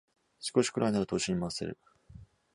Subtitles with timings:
[0.39, 1.77] 少しくらいなら投資に回せる